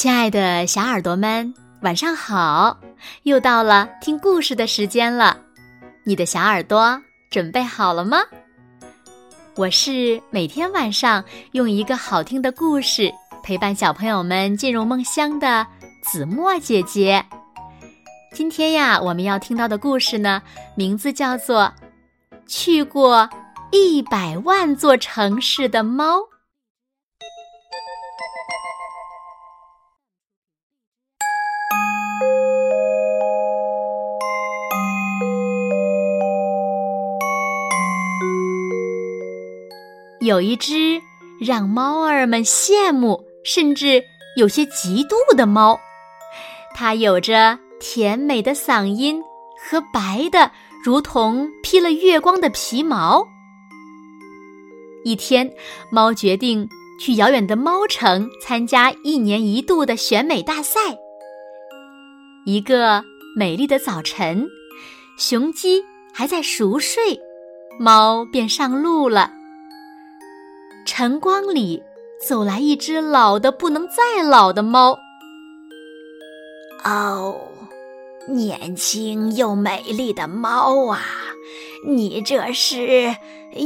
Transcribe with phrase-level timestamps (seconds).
[0.00, 2.74] 亲爱的小耳朵们，晚上好！
[3.24, 5.36] 又到了听故事的时间了，
[6.04, 6.98] 你的小耳朵
[7.30, 8.16] 准备好了吗？
[9.56, 13.12] 我是每天晚上用一个好听的故事
[13.42, 15.66] 陪伴小朋友们进入梦乡的
[16.02, 17.22] 子墨姐姐。
[18.32, 20.40] 今天呀，我们要听到的故事呢，
[20.74, 21.70] 名字叫做
[22.46, 23.28] 《去过
[23.70, 26.20] 一百万座城市的猫》。
[40.20, 41.00] 有一只
[41.40, 44.04] 让猫儿们羡慕，甚至
[44.36, 45.80] 有些嫉妒的猫，
[46.74, 49.22] 它有着甜美的嗓音
[49.58, 50.50] 和白的
[50.84, 53.26] 如同披了月光的皮毛。
[55.04, 55.50] 一天，
[55.90, 56.68] 猫决定
[57.00, 60.80] 去遥远的猫城参加一年一度的选美大赛。
[62.44, 63.02] 一个
[63.34, 64.46] 美丽的早晨，
[65.16, 65.82] 雄鸡
[66.12, 67.18] 还在熟睡，
[67.78, 69.39] 猫便上路了。
[70.92, 71.84] 晨光里，
[72.20, 74.98] 走来一只老的不能再老的猫。
[76.84, 77.40] 哦，
[78.26, 81.00] 年轻又美丽的猫啊，
[81.86, 83.14] 你这是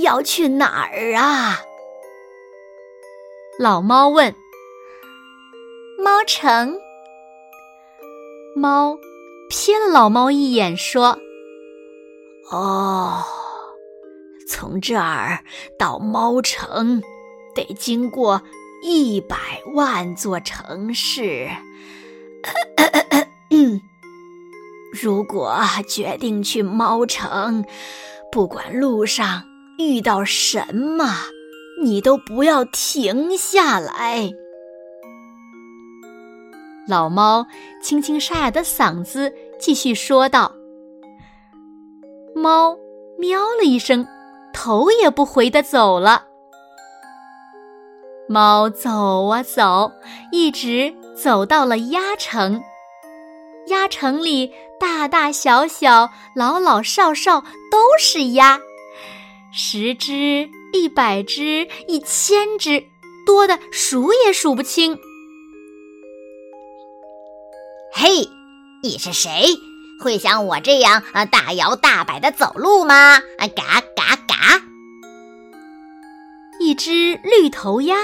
[0.00, 1.60] 要去哪儿啊？
[3.56, 4.34] 老猫问。
[6.02, 6.76] 猫城。
[8.56, 8.98] 猫
[9.48, 11.20] 瞥了老猫一眼，说
[12.50, 13.22] ：“哦。”
[14.62, 15.40] 从这儿
[15.76, 17.02] 到猫城，
[17.52, 18.40] 得经过
[18.80, 19.36] 一百
[19.74, 21.48] 万座城市。
[25.02, 27.64] 如果决定去猫城，
[28.30, 29.42] 不管路上
[29.78, 31.12] 遇到什么，
[31.82, 34.30] 你都不要停下来。
[36.86, 37.48] 老猫
[37.82, 40.52] 轻轻沙哑的嗓子继续说道
[42.36, 42.76] ：“猫
[43.18, 44.06] 喵了一声。”
[44.52, 46.26] 头也不回的走了。
[48.28, 49.92] 猫走啊走，
[50.30, 52.62] 一直走到了鸭城。
[53.66, 57.40] 鸭城里大大小小、老老少少
[57.70, 58.60] 都是鸭，
[59.52, 62.84] 十只、一百只、一千只，
[63.26, 64.98] 多的数也数不清。
[67.92, 68.28] 嘿，
[68.82, 69.46] 你是谁？
[70.02, 73.18] 会像我这样啊大摇大摆的走路吗？
[73.38, 73.81] 啊嘎！
[76.72, 77.98] 一只绿头鸭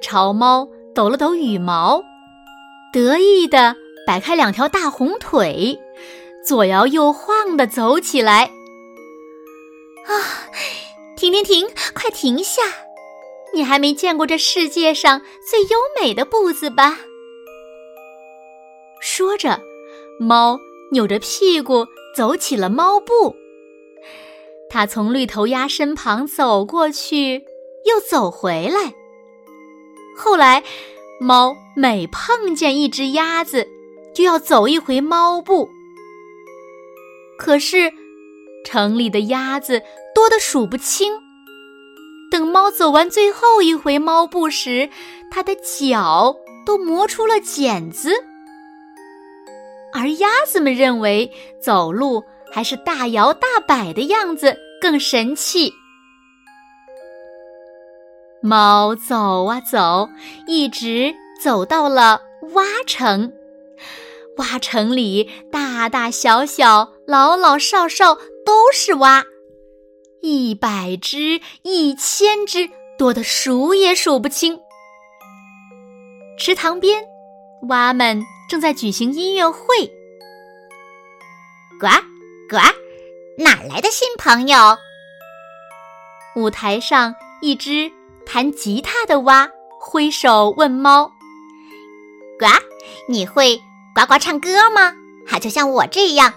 [0.00, 2.02] 朝猫抖了抖羽毛，
[2.90, 5.78] 得意的摆开两条大红腿，
[6.42, 8.44] 左摇右晃的走起来。
[10.06, 10.48] 啊，
[11.14, 12.62] 停停停，快停下！
[13.52, 17.00] 你还没见过这世界上最优美的步子吧？
[19.02, 19.60] 说着，
[20.18, 20.58] 猫。
[20.92, 21.84] 扭着屁股
[22.16, 23.34] 走起了猫步，
[24.70, 27.44] 它从绿头鸭身旁走过去，
[27.86, 28.92] 又走回来。
[30.16, 30.62] 后来，
[31.20, 33.66] 猫每碰见一只鸭子，
[34.14, 35.68] 就要走一回猫步。
[37.38, 37.92] 可是，
[38.64, 39.82] 城里的鸭子
[40.14, 41.12] 多得数不清。
[42.30, 44.90] 等猫走完最后一回猫步时，
[45.30, 48.12] 它的脚都磨出了茧子。
[49.92, 51.30] 而鸭子们认为
[51.62, 55.72] 走路还是大摇大摆的样子更神气。
[58.42, 60.08] 猫走啊走，
[60.46, 62.22] 一直走到了
[62.54, 63.32] 蛙城。
[64.36, 68.14] 蛙城里大大小小、老老少少
[68.44, 69.24] 都是蛙，
[70.20, 74.60] 一百只、一千只，多得数也数不清。
[76.38, 77.04] 池塘边，
[77.68, 78.22] 蛙们。
[78.48, 79.58] 正在举行音乐会，
[81.80, 81.88] 呱
[82.48, 82.58] 呱，
[83.42, 84.56] 哪来的新朋友？
[86.36, 87.90] 舞台上，一只
[88.26, 89.48] 弹吉他的蛙
[89.80, 91.12] 挥手问猫
[92.38, 92.46] ：“呱，
[93.08, 93.62] 你会
[93.94, 94.92] 呱呱唱歌吗？
[95.24, 96.34] 还就像我这样，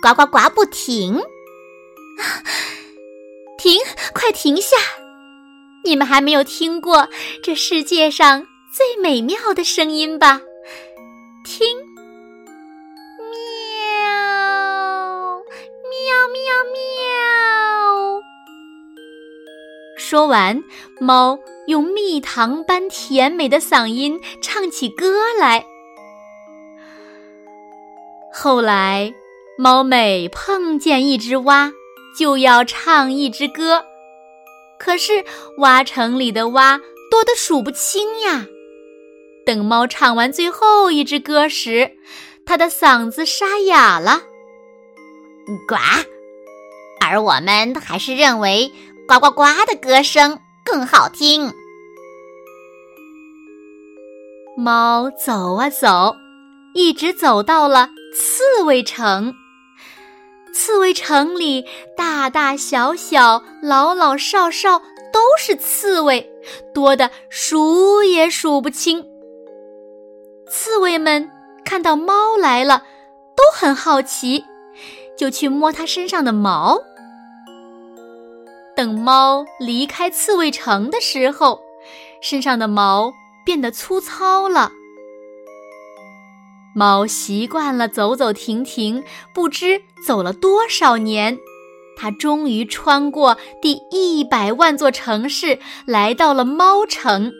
[0.00, 1.20] 呱呱呱不停？
[3.58, 3.80] 停，
[4.14, 4.76] 快停下！
[5.84, 7.08] 你们还没有听过
[7.42, 10.40] 这世界上最美妙的声音吧？”
[20.12, 20.62] 说完，
[21.00, 25.64] 猫用蜜糖般甜美的嗓音唱起歌来。
[28.30, 29.14] 后来，
[29.56, 31.72] 猫每碰见一只蛙，
[32.14, 33.86] 就要唱一支歌。
[34.78, 35.24] 可是，
[35.56, 36.78] 蛙城里的蛙
[37.10, 38.44] 多得数不清呀。
[39.46, 41.92] 等猫唱完最后一支歌时，
[42.44, 44.20] 它的嗓子沙哑了。
[45.66, 45.76] 呱！
[47.00, 48.70] 而我们还是认为
[49.12, 51.52] 呱呱呱的歌声更好听。
[54.56, 56.16] 猫走啊走，
[56.72, 59.34] 一直走到了刺猬城。
[60.54, 64.78] 刺猬城里大大小小、老老少少
[65.12, 66.30] 都是刺猬，
[66.72, 69.04] 多的数也数不清。
[70.48, 71.30] 刺猬们
[71.66, 72.84] 看到猫来了，
[73.36, 74.44] 都很好奇，
[75.18, 76.82] 就去摸它身上的毛。
[78.82, 81.60] 等猫离开刺猬城的时候，
[82.20, 83.14] 身上的毛
[83.44, 84.72] 变得粗糙了。
[86.74, 91.38] 猫习惯了走走停停，不知走了多少年，
[91.96, 97.32] 它终于穿过第一百万座城市，来到了猫城。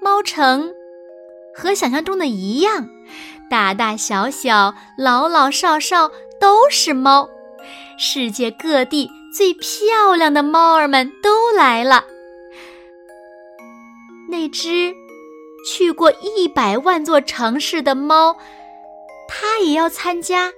[0.00, 0.72] 猫城
[1.54, 2.88] 和想象中的一样，
[3.50, 6.10] 大大小小、老老少少
[6.40, 7.28] 都是猫，
[7.98, 12.04] 世界各地最漂亮的猫儿们都来了。
[14.28, 14.94] 那只。
[15.66, 18.36] 去过一百万座城市的猫，
[19.26, 20.52] 它也要参加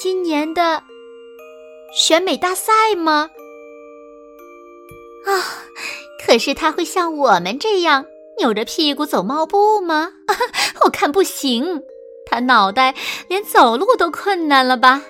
[0.00, 0.82] 今年的
[1.94, 3.28] 选美大赛吗？
[5.26, 5.30] 啊！
[6.26, 8.06] 可是它会像我们这样
[8.38, 10.14] 扭着屁股走猫步吗？
[10.86, 11.82] 我看不行，
[12.24, 12.94] 它脑袋
[13.28, 15.02] 连走路都困难了吧？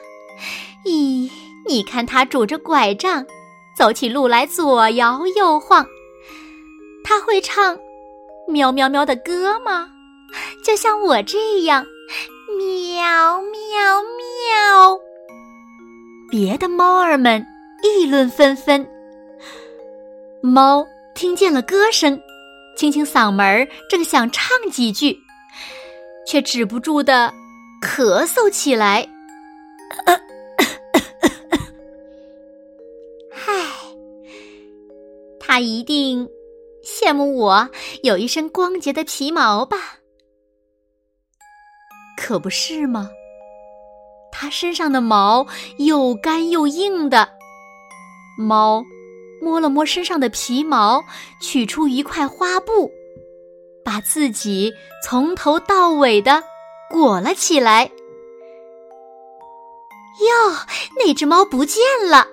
[0.84, 1.30] 咦，
[1.66, 3.24] 你看它拄着拐杖
[3.76, 5.86] 走起路来左摇右晃，
[7.02, 7.78] 它会唱。
[8.46, 9.88] 喵喵喵的歌吗？
[10.62, 11.86] 就像我这样，
[12.58, 15.00] 喵喵喵。
[16.30, 17.46] 别的猫儿们
[17.82, 18.86] 议论纷纷。
[20.42, 22.20] 猫听见了歌声，
[22.76, 25.18] 清清嗓门，正想唱几句，
[26.26, 27.32] 却止不住的
[27.80, 29.08] 咳嗽起来。
[35.54, 36.28] 他一定。
[36.82, 37.70] 羡慕我
[38.02, 39.76] 有一身光洁的皮毛吧？
[42.18, 43.08] 可不是吗？
[44.32, 45.46] 它身上的毛
[45.78, 47.28] 又干又硬的。
[48.36, 48.82] 猫
[49.40, 51.04] 摸了摸身上的皮毛，
[51.40, 52.90] 取出一块花布，
[53.84, 54.72] 把自己
[55.04, 56.42] 从头到尾的
[56.90, 57.84] 裹了起来。
[60.18, 60.56] 哟，
[60.98, 61.80] 那只猫不见
[62.10, 62.26] 了！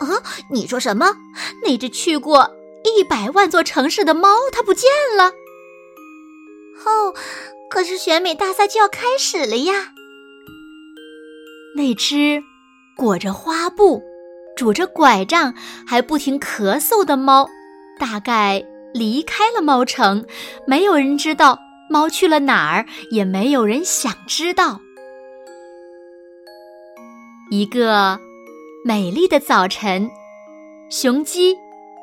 [0.00, 1.16] 啊，你说什么？
[1.62, 2.56] 那只去过？
[2.82, 5.26] 一百万座城市的猫，它不见了。
[6.86, 7.14] 哦，
[7.68, 9.92] 可是选美大赛就要开始了呀！
[11.76, 12.42] 那只
[12.96, 14.02] 裹着花布、
[14.56, 15.54] 拄着拐杖
[15.86, 17.48] 还不停咳嗽的猫，
[17.98, 18.64] 大概
[18.94, 20.24] 离开了猫城。
[20.66, 21.58] 没有人知道
[21.90, 24.80] 猫去了哪儿，也没有人想知道。
[27.50, 28.18] 一个
[28.82, 30.10] 美丽的早晨，
[30.88, 31.56] 雄鸡。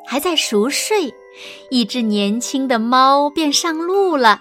[0.10, 1.14] 还在熟睡，
[1.70, 4.40] 一只年轻的猫便上路了。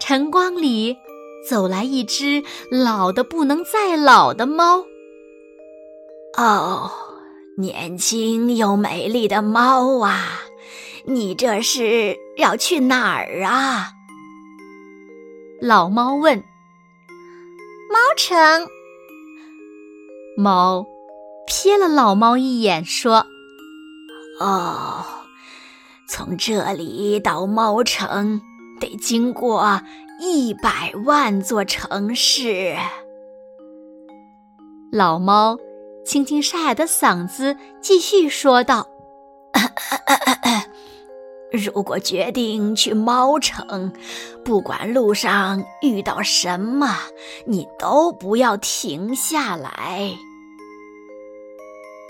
[0.00, 0.96] 晨光里，
[1.48, 4.84] 走来一只老的不能再老的猫。
[6.38, 6.92] 哦，
[7.58, 10.42] 年轻又美丽的猫啊，
[11.06, 13.88] 你这是要去哪儿啊？
[15.60, 16.38] 老猫问。
[17.90, 18.68] 猫城。
[20.36, 20.86] 猫
[21.46, 23.26] 瞥了老猫一眼，说。
[24.40, 25.04] 哦，
[26.08, 28.40] 从这里到猫城
[28.80, 29.80] 得经过
[30.18, 32.76] 一百万座城市。
[34.90, 35.58] 老猫
[36.04, 38.88] 清清沙哑的嗓子继续说道
[41.52, 43.92] ：“如果决定去猫城，
[44.44, 46.96] 不管路上遇到什么，
[47.46, 50.12] 你都不要停下来。”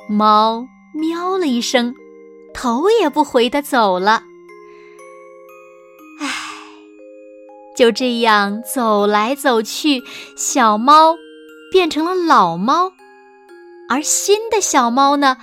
[0.08, 1.94] 猫喵了一声。
[2.54, 4.25] 头也不回的走了。
[6.20, 6.28] 唉，
[7.75, 10.02] 就这样走来走去，
[10.37, 11.16] 小猫
[11.72, 12.92] 变成了老猫，
[13.88, 15.38] 而新的小猫呢，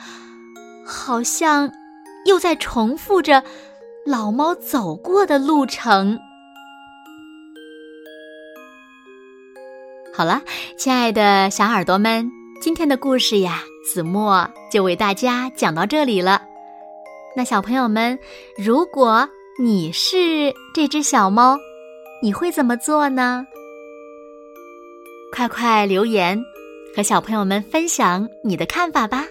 [0.85, 1.71] 好像
[2.25, 3.43] 又在重复着
[4.09, 6.17] 老猫走过的路程。
[10.11, 10.41] 好了，
[10.79, 12.27] 亲爱的小耳朵们，
[12.59, 16.41] 今天的故事呀，子墨就为大家讲到这里了。
[17.35, 18.17] 那小朋友们，
[18.57, 19.29] 如果
[19.61, 21.55] 你是这只小猫，
[22.23, 23.45] 你会怎么做呢？
[25.31, 26.43] 快快留言，
[26.95, 29.27] 和小朋友们分享你的看法吧。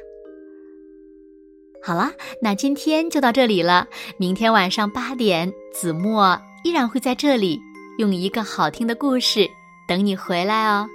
[1.88, 3.88] 好了，那今天就到这里了。
[4.18, 7.59] 明天晚上八点，子墨依然会在这里，
[7.97, 9.49] 用一个好听的故事
[9.88, 10.87] 等你回来哦。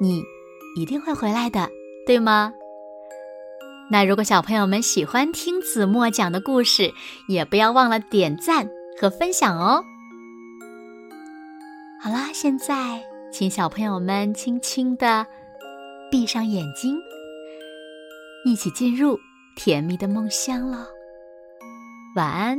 [0.00, 0.22] 你
[0.76, 1.68] 一定会回来的，
[2.06, 2.54] 对吗？
[3.90, 6.90] 那如果小朋友们喜欢听子墨讲的故事，
[7.28, 8.66] 也不要忘了点赞
[8.98, 9.84] 和分享哦。
[12.00, 15.26] 好啦，现在请小朋友们轻轻的
[16.10, 16.96] 闭上眼睛，
[18.46, 19.20] 一起进入
[19.54, 20.88] 甜蜜的梦乡了。
[22.16, 22.58] 晚安，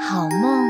[0.00, 0.64] 好梦。